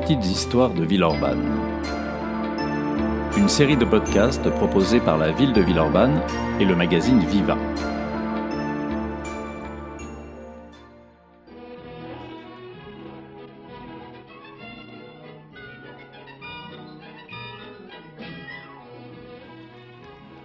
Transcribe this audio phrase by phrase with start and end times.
[0.00, 1.48] petites histoires de Villeurbanne.
[3.36, 6.20] Une série de podcasts proposés par la ville de Villeurbanne
[6.58, 7.56] et le magazine Viva.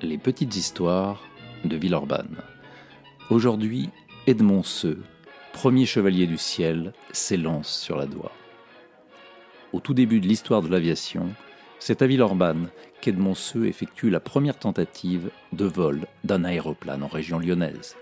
[0.04, 1.24] Les petites histoires
[1.66, 2.38] de Villeurbanne.
[3.32, 3.90] Aujourd'hui,
[4.28, 5.02] Edmond Seux,
[5.54, 8.32] premier chevalier du ciel, s'élance sur la doigt.
[9.72, 11.30] Au tout début de l'histoire de l'aviation,
[11.78, 12.70] c'est à Villeurbanne
[13.02, 17.96] qu'Edmond Seux effectue la première tentative de vol d'un aéroplane en région lyonnaise.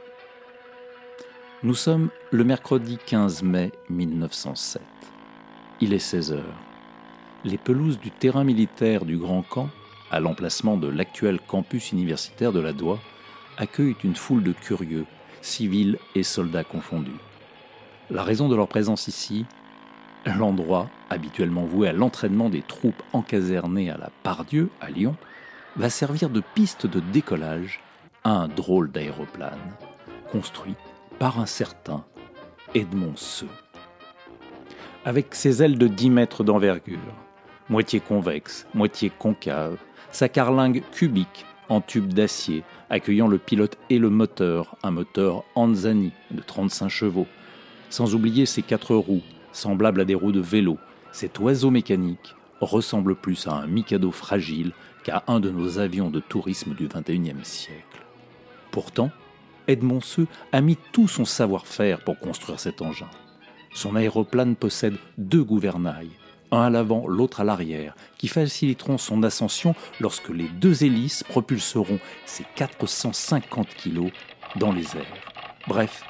[1.63, 4.81] Nous sommes le mercredi 15 mai 1907.
[5.81, 6.59] Il est 16 heures.
[7.43, 9.69] Les pelouses du terrain militaire du Grand Camp,
[10.09, 12.99] à l'emplacement de l'actuel campus universitaire de la Doua,
[13.57, 15.05] accueillent une foule de curieux,
[15.41, 17.11] civils et soldats confondus.
[18.09, 19.45] La raison de leur présence ici,
[20.35, 25.15] l'endroit, habituellement voué à l'entraînement des troupes encasernées à la Pardieu, à Lyon,
[25.75, 27.81] va servir de piste de décollage
[28.23, 29.59] à un drôle d'aéroplane,
[30.31, 30.75] construit
[31.19, 32.03] par un certain
[32.75, 33.47] Edmond Seux.
[35.05, 36.99] Avec ses ailes de 10 mètres d'envergure,
[37.69, 39.77] moitié convexe, moitié concave,
[40.11, 46.11] sa carlingue cubique en tube d'acier accueillant le pilote et le moteur, un moteur Anzani
[46.31, 47.27] de 35 chevaux,
[47.89, 49.21] sans oublier ses quatre roues
[49.57, 50.77] semblable à des roues de vélo,
[51.11, 54.71] cet oiseau mécanique ressemble plus à un Mikado fragile
[55.03, 58.05] qu'à un de nos avions de tourisme du XXIe siècle.
[58.71, 59.11] Pourtant,
[59.67, 63.09] Edmond Seux a mis tout son savoir-faire pour construire cet engin.
[63.73, 66.11] Son aéroplane possède deux gouvernails,
[66.51, 71.99] un à l'avant, l'autre à l'arrière, qui faciliteront son ascension lorsque les deux hélices propulseront
[72.25, 74.11] ses 450 kg
[74.55, 75.33] dans les airs.
[75.67, 76.03] Bref,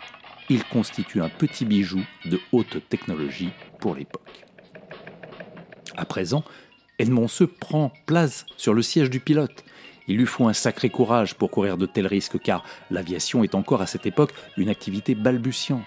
[0.49, 4.45] il constitue un petit bijou de haute technologie pour l'époque.
[5.95, 6.43] À présent,
[6.99, 9.63] Edmond se prend place sur le siège du pilote.
[10.07, 13.81] Il lui faut un sacré courage pour courir de tels risques car l'aviation est encore
[13.81, 15.83] à cette époque une activité balbutiante.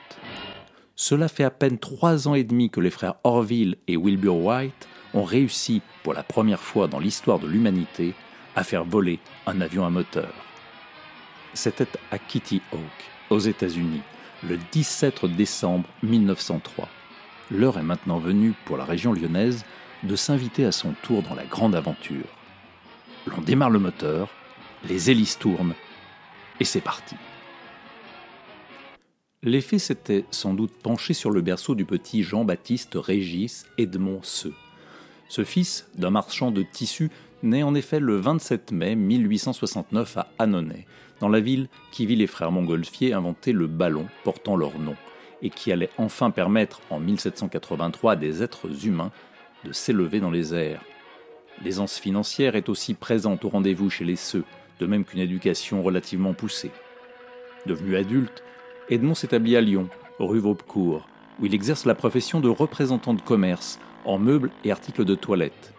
[0.95, 4.89] Cela fait à peine trois ans et demi que les frères Orville et Wilbur White
[5.15, 8.15] ont réussi, pour la première fois dans l'histoire de l'humanité,
[8.55, 10.33] à faire voler un avion à moteur.
[11.55, 12.81] C'était à Kitty Hawk,
[13.31, 14.03] aux États-Unis,
[14.43, 16.89] le 17 décembre 1903.
[17.51, 19.65] L'heure est maintenant venue pour la région lyonnaise
[20.03, 22.27] de s'inviter à son tour dans la grande aventure.
[23.27, 24.29] L'on démarre le moteur,
[24.89, 25.75] les hélices tournent,
[26.59, 27.17] et c'est parti.
[29.43, 34.55] L'effet s'était sans doute penché sur le berceau du petit Jean-Baptiste Régis Edmond Seux.
[35.29, 37.11] Ce fils d'un marchand de tissus
[37.43, 40.87] naît en effet le 27 mai 1869 à Annonay,
[41.21, 44.97] dans la ville qui vit les frères Montgolfier inventer le ballon portant leur nom,
[45.43, 49.13] et qui allait enfin permettre en 1783 à des êtres humains
[49.65, 50.83] de s'élever dans les airs.
[51.63, 54.45] L'aisance financière est aussi présente au rendez-vous chez les Ceux,
[54.79, 56.71] de même qu'une éducation relativement poussée.
[57.67, 58.43] Devenu adulte,
[58.89, 61.07] Edmond s'établit à Lyon, rue Vaubecourt,
[61.39, 65.75] où il exerce la profession de représentant de commerce en meubles et articles de toilette.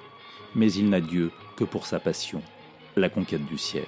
[0.53, 2.41] Mais il n'a Dieu que pour sa passion,
[2.95, 3.85] la conquête du ciel.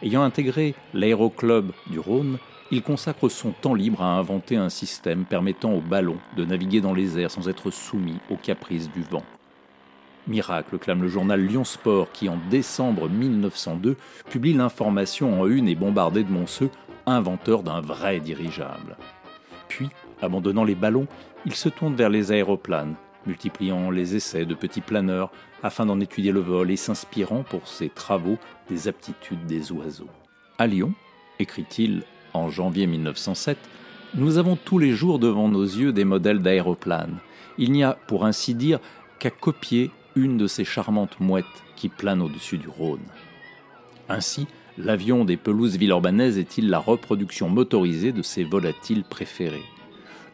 [0.00, 2.38] Ayant intégré l'aéroclub du Rhône,
[2.70, 6.94] il consacre son temps libre à inventer un système permettant aux ballons de naviguer dans
[6.94, 9.24] les airs sans être soumis aux caprices du vent.
[10.28, 13.96] Miracle, clame le journal Lyon Sport qui, en décembre 1902,
[14.30, 16.70] publie l'information en une et bombarde de Monceux,
[17.06, 18.96] inventeur d'un vrai dirigeable.
[19.66, 19.88] Puis,
[20.20, 21.08] abandonnant les ballons,
[21.44, 22.94] il se tourne vers les aéroplanes,
[23.26, 25.30] multipliant les essais de petits planeurs
[25.62, 28.38] afin d'en étudier le vol et s'inspirant pour ses travaux
[28.68, 30.10] des aptitudes des oiseaux.
[30.58, 30.92] À Lyon,
[31.38, 32.02] écrit-il
[32.34, 33.58] en janvier 1907,
[34.14, 37.18] nous avons tous les jours devant nos yeux des modèles d'aéroplanes.
[37.58, 38.78] Il n'y a, pour ainsi dire,
[39.18, 41.46] qu'à copier une de ces charmantes mouettes
[41.76, 43.00] qui planent au-dessus du Rhône.
[44.08, 44.46] Ainsi,
[44.76, 49.64] l'avion des pelouses villeurbanaises est-il la reproduction motorisée de ses volatiles préférés.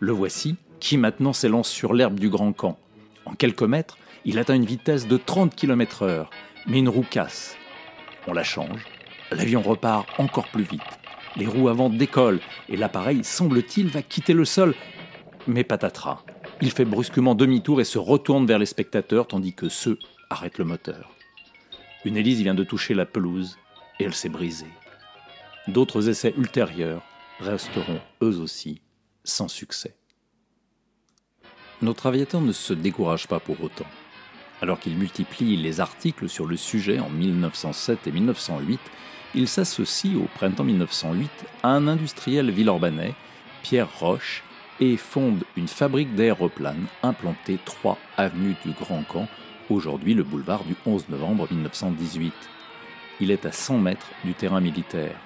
[0.01, 2.79] Le voici, qui maintenant s'élance sur l'herbe du Grand Camp.
[3.25, 6.27] En quelques mètres, il atteint une vitesse de 30 km/h,
[6.67, 7.57] mais une roue casse.
[8.27, 8.85] On la change,
[9.31, 10.83] l'avion repart encore plus vite.
[11.37, 14.75] Les roues avant décollent et l'appareil, semble-t-il, va quitter le sol.
[15.47, 16.25] Mais patatras,
[16.61, 19.99] il fait brusquement demi-tour et se retourne vers les spectateurs tandis que ceux
[20.31, 21.15] arrêtent le moteur.
[22.05, 23.59] Une hélice vient de toucher la pelouse
[24.01, 24.67] et elle s'est brisée.
[25.69, 27.03] D'autres essais ultérieurs
[27.41, 28.81] resteront eux aussi
[29.25, 29.95] sans succès.
[31.81, 33.87] Notre aviateur ne se décourage pas pour autant.
[34.61, 38.81] Alors qu'il multiplie les articles sur le sujet en 1907 et 1908,
[39.37, 41.31] il s'associe au printemps 1908
[41.63, 43.15] à un industriel villeurbanais,
[43.63, 44.43] Pierre Roche,
[44.81, 49.29] et fonde une fabrique d'aéroplanes implantée 3 avenue du Grand Camp,
[49.71, 52.33] aujourd'hui le boulevard du 11 novembre 1918.
[53.21, 55.17] Il est à 100 mètres du terrain militaire.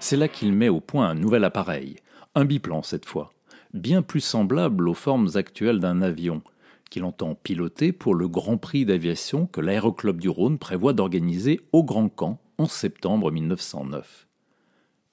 [0.00, 1.96] C'est là qu'il met au point un nouvel appareil,
[2.34, 3.32] un biplan cette fois,
[3.74, 6.42] bien plus semblable aux formes actuelles d'un avion,
[6.90, 11.82] qu'il entend piloter pour le Grand Prix d'aviation que l'Aéroclub du Rhône prévoit d'organiser au
[11.84, 14.26] Grand Camp en septembre 1909.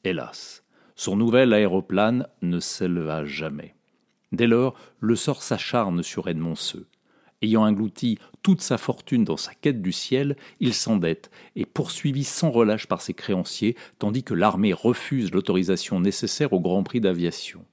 [0.04, 0.64] Hélas,
[0.96, 3.76] son nouvel aéroplane ne s'éleva jamais.
[4.32, 6.88] Dès lors, le sort s'acharne sur Edmond Seux.
[7.42, 12.50] Ayant englouti toute sa fortune dans sa quête du ciel, il s'endette et poursuivi sans
[12.50, 17.66] relâche par ses créanciers, tandis que l'armée refuse l'autorisation nécessaire au Grand Prix d'aviation.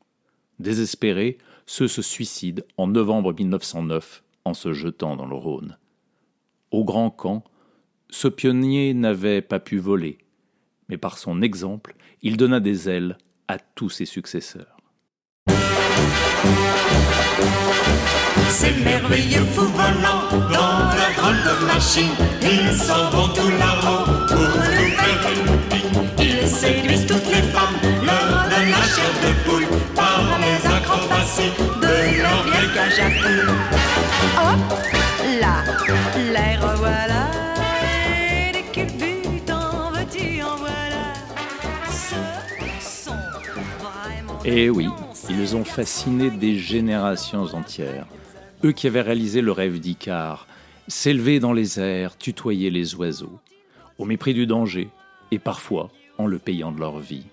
[0.61, 5.79] Désespéré, ceux se suicident en novembre 1909 en se jetant dans le Rhône.
[6.71, 7.45] Au grand camp,
[8.11, 10.19] ce pionnier n'avait pas pu voler,
[10.91, 13.17] mais par son exemple, il donna des ailes
[13.49, 14.77] à tous ses successeurs.
[18.51, 20.81] Ces merveilleux fous volants dans
[21.67, 23.51] machine, ils s'en vont tout
[24.29, 24.49] pour
[26.19, 27.20] Ils séduisent toutes
[31.21, 33.51] acrobaties de leur vieille cage à poule.
[34.39, 34.79] Hop
[35.41, 35.65] là,
[36.33, 37.31] l'air voilà.
[37.83, 41.15] Et de quel but en veux-tu en voilà
[41.91, 42.15] Ce
[42.81, 43.11] sont
[43.79, 44.39] vraiment.
[44.45, 44.89] Et Eh oui,
[45.29, 48.07] ils ont fasciné des générations entières.
[48.65, 50.47] Eux qui avaient réalisé le rêve d'Icare,
[50.89, 53.39] s'élever dans les airs, tutoyer les oiseaux,
[53.99, 54.91] au mépris du danger,
[55.31, 57.25] et parfois en le payant de leur vie.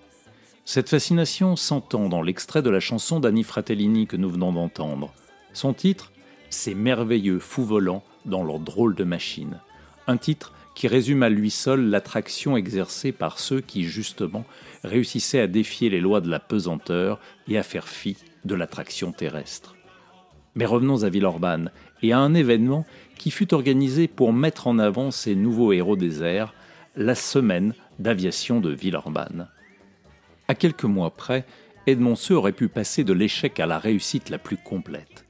[0.70, 5.14] Cette fascination s'entend dans l'extrait de la chanson d'Annie Fratellini que nous venons d'entendre.
[5.54, 6.12] Son titre,
[6.50, 9.60] Ces merveilleux fous volants dans leur drôle de machine.
[10.06, 14.44] Un titre qui résume à lui seul l'attraction exercée par ceux qui, justement,
[14.84, 17.18] réussissaient à défier les lois de la pesanteur
[17.48, 19.74] et à faire fi de l'attraction terrestre.
[20.54, 21.70] Mais revenons à Villeurbanne
[22.02, 22.84] et à un événement
[23.16, 26.52] qui fut organisé pour mettre en avant ces nouveaux héros des airs,
[26.94, 29.48] la semaine d'aviation de Villeurbanne.
[30.48, 31.44] À quelques mois près,
[31.86, 35.26] Edmond aurait pu passer de l'échec à la réussite la plus complète.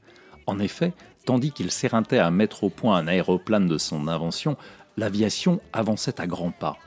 [0.47, 0.93] En effet,
[1.25, 4.57] tandis qu'il s'éreintait à mettre au point un aéroplane de son invention,
[4.97, 6.77] l'aviation avançait à grands pas.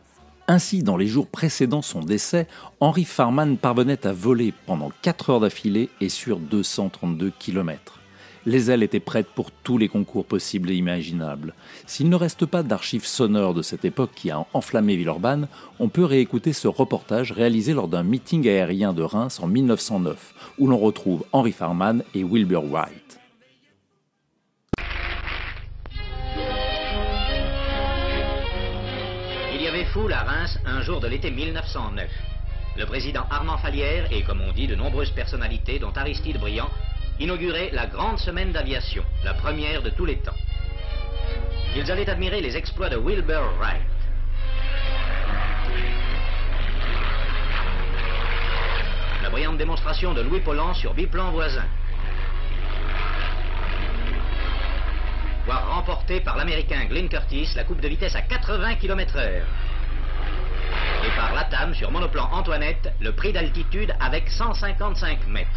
[0.49, 2.49] Ainsi, dans les jours précédant son décès,
[2.81, 8.02] Henry Farman parvenait à voler pendant 4 heures d'affilée et sur 232 km.
[8.45, 11.55] Les ailes étaient prêtes pour tous les concours possibles et imaginables.
[11.87, 15.47] S'il ne reste pas d'archives sonores de cette époque qui a enflammé Villeurbanne,
[15.79, 20.67] on peut réécouter ce reportage réalisé lors d'un meeting aérien de Reims en 1909, où
[20.67, 23.21] l'on retrouve Henry Farman et Wilbur Wright.
[29.55, 32.11] Il y avait foule à Reims un jour de l'été 1909.
[32.77, 36.71] Le président Armand Falière et, comme on dit, de nombreuses personnalités, dont Aristide Briand,
[37.21, 40.37] inauguraient la grande semaine d'aviation, la première de tous les temps.
[41.77, 43.83] Ils allaient admirer les exploits de Wilbur Wright.
[49.23, 51.65] La brillante démonstration de Louis Pollan sur biplan voisin.
[55.47, 59.43] Voir remporter par l'américain Glenn Curtis la coupe de vitesse à 80 km/h.
[61.05, 65.51] Et par l'ATAM sur monoplan Antoinette, le prix d'altitude avec 155 mètres.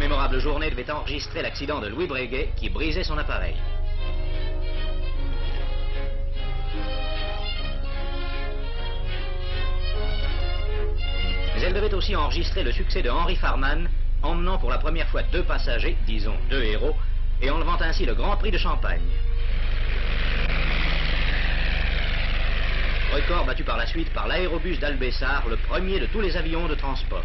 [0.00, 3.54] Mémorable journée devait enregistrer l'accident de Louis Breguet qui brisait son appareil.
[11.54, 13.90] Mais elle devait aussi enregistrer le succès de Henry Farman,
[14.22, 16.96] emmenant pour la première fois deux passagers, disons deux héros,
[17.42, 19.02] et enlevant ainsi le Grand Prix de Champagne.
[23.12, 26.74] Record battu par la suite par l'aérobus d'Albessar, le premier de tous les avions de
[26.74, 27.24] transport.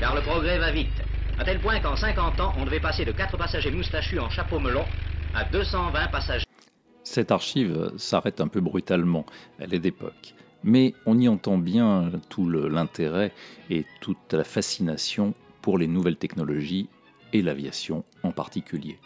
[0.00, 1.01] Car le progrès va vite,
[1.38, 4.58] à tel point qu'en 50 ans, on devait passer de 4 passagers moustachus en chapeau
[4.58, 4.84] melon
[5.34, 6.46] à 220 passagers.
[7.04, 9.26] Cette archive s'arrête un peu brutalement,
[9.58, 10.34] elle est d'époque.
[10.64, 13.32] Mais on y entend bien tout l'intérêt
[13.70, 16.88] et toute la fascination pour les nouvelles technologies
[17.32, 18.98] et l'aviation en particulier.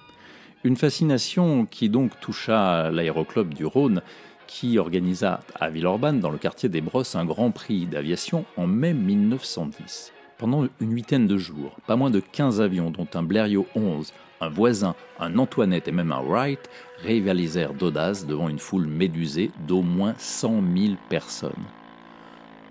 [0.65, 4.03] Une fascination qui donc toucha l'aéroclub du Rhône,
[4.47, 8.93] qui organisa à Villeurbanne, dans le quartier des Brosses, un grand prix d'aviation en mai
[8.93, 10.13] 1910.
[10.39, 14.13] Pendant une huitaine de jours, pas moins de 15 avions, dont un Blériot 11,
[14.43, 16.69] un Voisin, un Antoinette et même un Wright,
[17.03, 21.53] rivalisèrent d'audace devant une foule médusée d'au moins 100 000 personnes.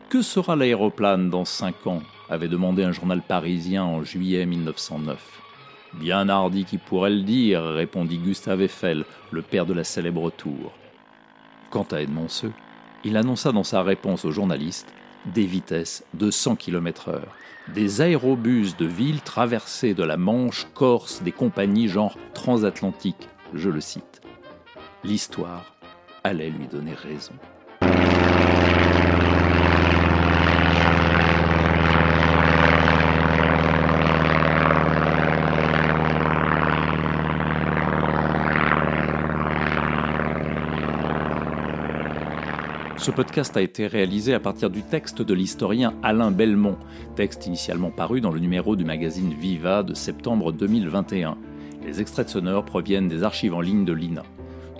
[0.09, 5.41] Que sera l'aéroplane dans 5 ans avait demandé un journal parisien en juillet 1909.
[5.95, 10.71] Bien hardi qui pourrait le dire, répondit Gustave Eiffel, le père de la célèbre tour.
[11.71, 12.53] Quant à Edmond Seux,
[13.03, 14.93] il annonça dans sa réponse aux journalistes
[15.33, 17.21] des vitesses de 100 km/h.
[17.73, 23.81] Des aérobus de ville traversés de la Manche corse des compagnies genre transatlantique, je le
[23.81, 24.21] cite.
[25.03, 25.75] L'histoire
[26.23, 27.33] allait lui donner raison.
[42.97, 46.77] Ce podcast a été réalisé à partir du texte de l'historien Alain Belmont,
[47.15, 51.37] texte initialement paru dans le numéro du magazine Viva de septembre 2021.
[51.85, 54.23] Les extraits de sonore proviennent des archives en ligne de l'INA.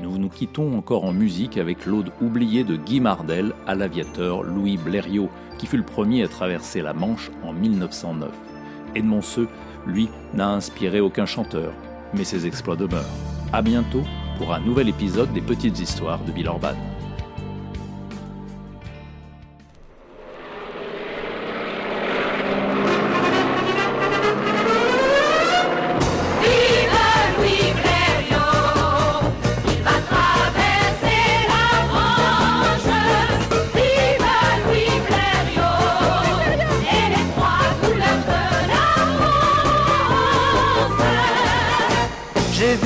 [0.02, 4.78] Nous nous quittons encore en musique avec l'aude oubliée de Guy Mardel à l'aviateur Louis
[4.78, 5.30] Blériot,
[5.60, 8.32] qui fut le premier à traverser la Manche en 1909.
[8.96, 9.50] Edmond Seux,
[9.86, 11.74] lui, n'a inspiré aucun chanteur,
[12.14, 13.04] mais ses exploits demeurent.
[13.52, 14.04] A bientôt
[14.38, 16.95] pour un nouvel épisode des Petites Histoires de Villeurbanne.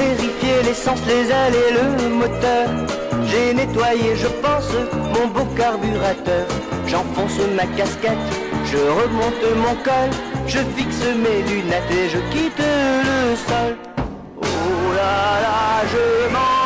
[0.09, 2.67] Vérifié l'essence, les ailes et le moteur.
[3.27, 4.71] J'ai nettoyé, je pense,
[5.13, 6.45] mon beau carburateur.
[6.87, 8.29] J'enfonce ma casquette,
[8.65, 10.09] je remonte mon col.
[10.47, 12.63] Je fixe mes lunettes et je quitte
[13.07, 13.71] le sol.
[14.37, 15.59] Oh là là,
[15.93, 16.58] je m'en